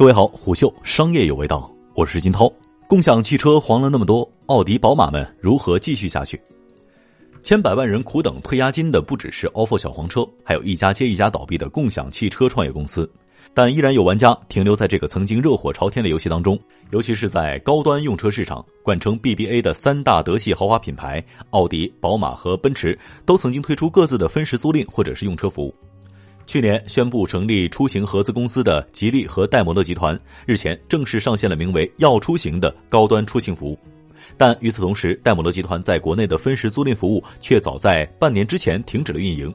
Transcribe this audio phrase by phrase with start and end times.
[0.00, 2.50] 各位好，虎嗅商业有味道，我是金涛。
[2.88, 6.40] 共享汽车黄了那么多，奥迪、宝马们如何继续下去？
[7.42, 13.06] 千百万人苦等退押金的不只是 ofo 小黄车，还有一家接一家倒闭的共享汽车创业公司。
[13.52, 16.58] 但依然有玩家停留在这个曾经热火朝天的游戏当中，
[16.92, 25.74] 尤其是在高端用车市场，冠称 BBA 的三大德系豪华品牌奥迪、宝马和奔驰，都曾经推出各自的分时租赁或者是用车服务。
[26.50, 33.78] 去年宣布成立出行合资公司的吉利和戴姆勒集团，日前正式上线了名为“要出行”的高端出行服务。
[34.36, 39.54] 但与此同时，戴姆勒集团在国内的分时租赁服务却早在半年之前停止了运营。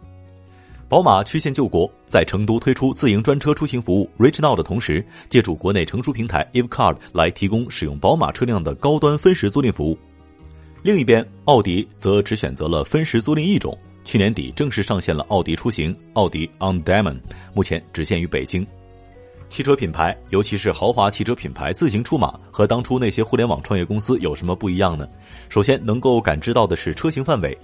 [0.88, 9.98] 宝马曲线救国，在成都推出自营专车出行服务 Rich Now 的同时，借助国内成熟平台 Eve Card 来提供使用宝马车辆的高端分时租赁服务。
[10.82, 13.78] 另一边，奥迪则只选择了分时租赁一种。
[14.06, 17.20] 去年底正式上线了奥迪出行，奥迪 On Demand，
[17.54, 18.66] 目前只限于北京。
[19.50, 25.08] 汽车品牌，尤其是豪华汽车品牌自行出马，和当初那些互联网创业公司有什么不一样呢？
[25.50, 27.58] 首先能够感知到的是车型范围，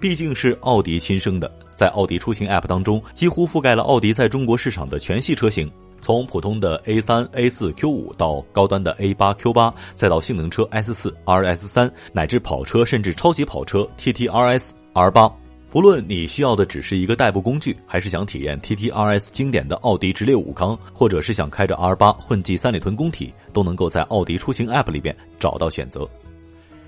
[0.00, 15.30] 毕竟是奥迪亲生的，在奥迪出行 App 当中，几乎覆盖了奥迪在中国市场的全系车型，从普通的 A 三、A 四、Q 五到高端的 A 八、Q 八，再到性能车 S 四、RS 三，乃至跑车甚至超级跑车 TTRS、R 八。
[15.70, 26.08] 不论你需要的只是一个代步工具，还是想体验 T T R S 经典的奥迪直列五缸，或者是想开着 R 八混迹三里屯工体，都能够在奥迪出行 App 里边找到选择。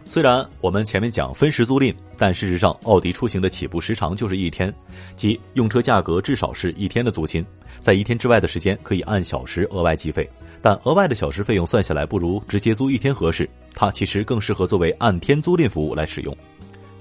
[0.06, 4.74] 虽然我们前面讲分时租赁，但事实上奥迪出行的起步时长就是一天，
[5.14, 7.44] 即用车价格至少是一天的租金，
[7.80, 10.28] 在一天之外的时间可以按小时额外计费，
[10.62, 16.34] 但额外的小时费用算下来不如直接租一天合适，它其实更适合作为按天租赁服务来使用。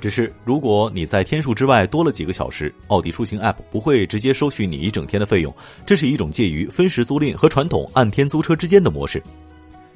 [0.02, 5.53] 只是，如果你在天数之外多了几个小时，奥迪出行 App 不会直接收取你一整天的费用。
[5.86, 9.22] 这是一种介于分时租赁和传统按天租车之间的模式。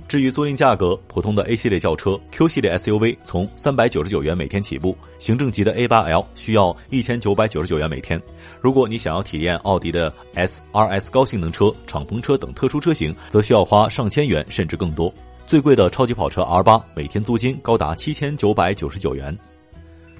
[0.05, 8.21] 至于租赁价格，普通的 A 系列轿车、Q 系列 SUV 从三百九十九元每天起步，行政级的 A8L 需要一千九百九十九元每天。
[8.59, 15.11] 如果你想要体验奥迪的 S、RS 高性能车、敞篷车等特殊车型，则需要花上千元甚至更多。
[15.47, 19.35] 最贵的超级跑车 R8 每天租金高达七千九百九十九元。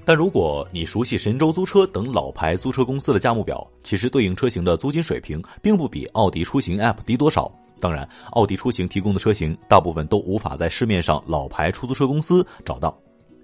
[0.05, 7.51] 但如果你熟悉神州租车等老牌租车公司的价目表，其实对应车型的租金水平并不比奥迪出行 App 低多少。
[7.79, 12.97] 当然，奥迪出行提供的车型大部分都无法在市面上老牌出租车公司找到。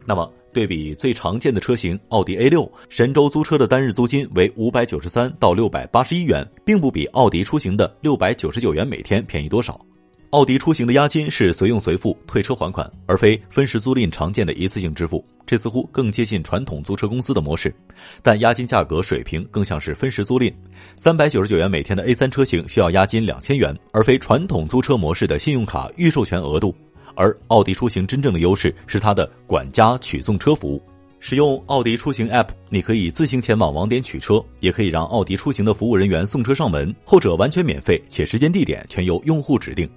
[0.06, 9.80] 那么，对比最常见的车型奥迪 A 六，神州租车的单日租金为五百九十三到六百八十一元，并不比奥迪出行的六百九十九元每天便宜多少。
[10.32, 15.26] 奥迪出行的押金是随用随付、退车还款，而非分时租赁常见的一次性支付。
[15.44, 17.74] 这似乎更接近传统租车公司的模式，
[18.22, 20.54] 但押金价格水平更像是分时租赁。
[20.98, 26.76] 三百九十九元每天的 A 三车型需要押金两千元，而非传统租车模式的信用卡预授权额度。
[27.16, 30.82] 而奥迪出行真正的优势是它的管家取送车服务。
[31.20, 39.90] 使用奥迪出行 App，你可以自行前往网点取车，也可以让奥迪出行的服务人员送车上门，后者完全免费，且时间地点全由用户指定。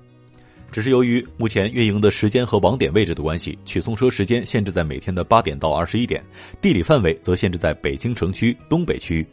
[0.72, 6.25] 只是由于目前运营的时间和网点位置的关系，取送车时间限制在每天的八点到二十一点，
[6.62, 9.27] 地理范围则限制在北京城区东北区域。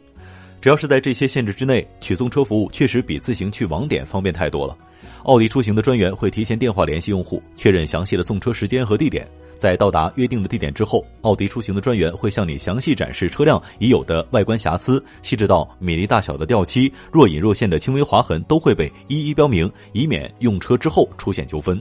[0.60, 4.76] 只要是在这些限制之内，取送车服务确实比自行去网点方便太多了。
[5.22, 9.26] 奥迪出行的专员会提前电话联系用户，确认详细的送车时间和地点。
[9.60, 21.78] 在到达约定的地点之后，奥迪出行的专员会向你详细展示车辆已有的外观瑕疵，细致到米粒大小的掉漆、若隐若现的轻微划痕都会被一一标明，以免用车之后出现纠纷。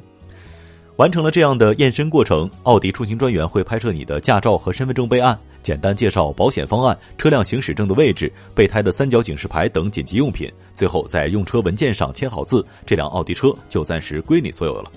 [0.98, 14.92] 完成了这样的验身过程，奥迪出行专员会拍摄你的驾照和身份证备案，简单介绍保险方案、车辆行驶证的位置、备胎的三角警示牌等紧急用品，最后在用车文件上签好字，这辆奥迪车就暂时归你所有了。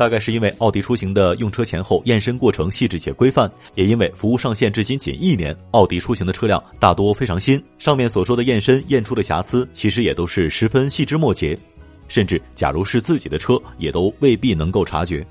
[0.00, 7.62] 大概是因为奥迪出行的用车前后验身过程细致且规范，也因为服务上线至今仅一年，奥迪出行的车辆大多非常新。
[7.78, 11.54] 上面所说的验身验出的瑕疵，其实也都是十分细枝末节，
[12.08, 15.22] 甚至假如是自己的车，也都未必能够察觉。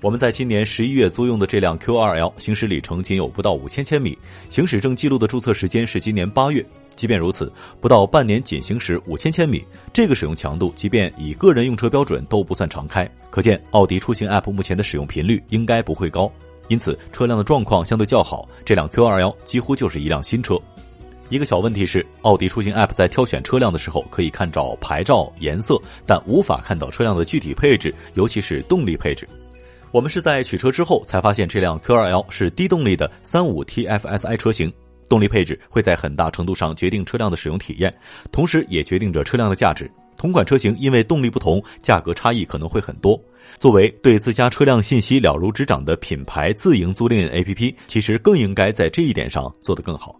[0.00, 4.16] 我们在今年十一月租用的这辆 Q2L，行驶里程仅有不到五千千米，
[4.48, 6.64] 行驶证记录的注册时间是今年八月。
[6.96, 13.08] 即便如此，不到半年仅行驶五千千米，这个使用强度，即便以个人用车标准都不算常开。
[13.30, 16.30] 可见奥迪出行 App 目前的使用频率应该不会高，
[16.68, 18.48] 因此车辆的状况相对较好。
[18.64, 20.58] 这辆 Q2L 几乎就是一辆新车。
[21.28, 29.26] 一个小问题是，奥迪出行 App 在挑选车辆的时候可以看照牌照颜色，但无法看到车辆的具体配置，尤其是动力配置。
[29.92, 34.70] 我们是在取车之后才发现，这辆 Q2L 是低动力的三五 TFSI 车型。
[35.12, 37.94] 动力配置会在很大程度上决定车辆的使用体验，
[38.30, 39.90] 同时也决定着车辆的价值。
[40.16, 43.22] 同款车型因为动力不同，价格差异可能会很多。
[43.58, 50.18] 作为对自家车辆信息了如指掌的品牌自营租赁 APP，其实更应该在这一点上做得更好。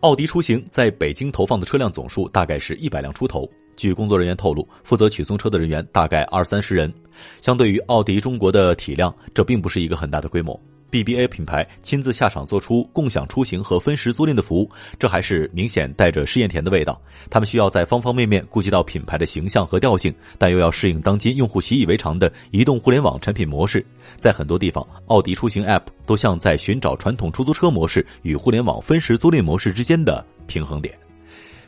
[0.00, 3.48] 奥迪出行在北京投放的车辆总数大概是一百辆出头。
[3.76, 6.92] 据工作人员透露，负责取送车的人员大概二三十人。
[7.40, 10.60] 相对于奥迪中国的体量，这并不是一个很大的规模。
[10.94, 17.02] BBA 品牌亲自下场做出共享出行和分时租赁的服务，这还是明显带着试验田的味道。
[17.28, 23.84] 他们需要在方方面面顾及到品牌的形象和调性，但又要适应当今用户习以为常的移动互联网产品模式。
[24.20, 30.96] 在很多地方，奥迪出行 App 都像在寻找传统出租车模式与互联网分时租赁模式之间的平衡点。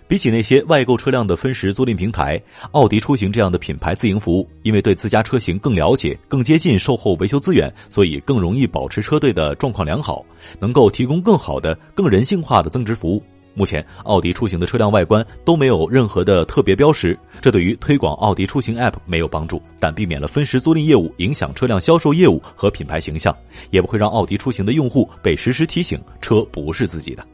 [0.08, 10.24] 比起那些外购车辆的分时租赁平台，奥迪出行这样的品牌自营服务，因为对自家车型更了解、更接近售后维修资源，所以更容易保持车队的状况良好，
[10.60, 13.22] 能够提供更好的、更人性化的增值服务。
[13.52, 23.34] 目前，奥迪出行的车辆外观都没有任何的特别标识，这对于推广奥迪出行 App 没有帮助，但避免了分时租赁业务影响车辆销售业务和品牌形象，
[23.70, 27.26] 也不会让奥迪出行的用户被实时提醒车不是自己的。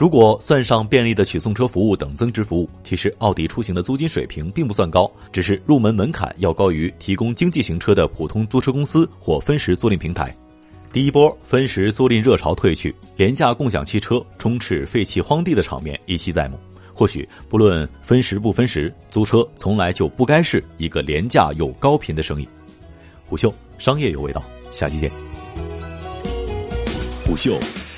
[0.00, 10.34] 如果算上便利的取送车服务等增值服务，其实奥迪出行的租金水平并不算高，只是入门门槛要高于提供经济型车的普通租车公司或分时租赁平台。
[10.90, 16.58] 第一波分时租赁热潮退去，廉价共享汽车充斥废弃荒地的场面依稀在目。
[16.94, 22.48] 或许不论分时不分时，租车从来就不该是一个廉价又高频的生意。
[23.26, 25.12] 虎嗅商业有味道，下期见。
[27.26, 27.54] 虎嗅。